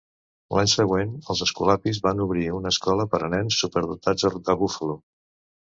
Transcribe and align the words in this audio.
L'any 0.59 0.69
següent, 0.71 1.11
els 1.33 1.43
Escolapis 1.47 2.01
van 2.07 2.25
obrir 2.27 2.47
una 2.61 2.71
escola 2.77 3.07
per 3.15 3.21
a 3.29 3.29
nens 3.37 3.61
superdotats 3.67 4.29
a 4.33 4.61
Buffalo. 4.65 4.99